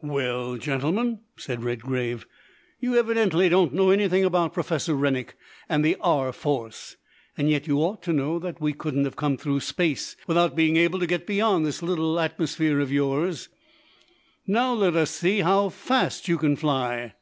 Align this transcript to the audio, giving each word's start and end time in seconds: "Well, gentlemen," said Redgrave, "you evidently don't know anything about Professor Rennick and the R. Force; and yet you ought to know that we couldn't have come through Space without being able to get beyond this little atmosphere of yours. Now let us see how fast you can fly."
"Well, 0.00 0.56
gentlemen," 0.56 1.20
said 1.36 1.62
Redgrave, 1.62 2.26
"you 2.80 2.96
evidently 2.98 3.50
don't 3.50 3.74
know 3.74 3.90
anything 3.90 4.24
about 4.24 4.54
Professor 4.54 4.94
Rennick 4.94 5.36
and 5.68 5.84
the 5.84 5.98
R. 6.00 6.32
Force; 6.32 6.96
and 7.36 7.50
yet 7.50 7.66
you 7.66 7.80
ought 7.80 8.02
to 8.04 8.14
know 8.14 8.38
that 8.38 8.58
we 8.58 8.72
couldn't 8.72 9.04
have 9.04 9.16
come 9.16 9.36
through 9.36 9.60
Space 9.60 10.16
without 10.26 10.56
being 10.56 10.78
able 10.78 10.98
to 10.98 11.06
get 11.06 11.26
beyond 11.26 11.66
this 11.66 11.82
little 11.82 12.18
atmosphere 12.18 12.80
of 12.80 12.90
yours. 12.90 13.50
Now 14.46 14.72
let 14.72 14.96
us 14.96 15.10
see 15.10 15.40
how 15.40 15.68
fast 15.68 16.26
you 16.26 16.38
can 16.38 16.56
fly." 16.56 17.12